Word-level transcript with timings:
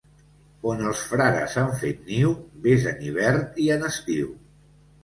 On 0.69 0.79
els 0.91 1.03
frares 1.09 1.59
han 1.65 1.69
fet 1.83 2.09
niu, 2.09 2.35
ves 2.65 2.89
en 2.95 3.07
hivern 3.11 3.47
i 3.67 3.71
en 3.79 3.91
estiu. 3.93 4.37